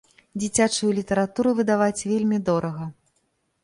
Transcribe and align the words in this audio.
Дзіцячую 0.43 0.89
літаратуру 1.01 1.55
выдаваць 1.61 2.05
вельмі 2.11 2.45
дорага. 2.53 2.93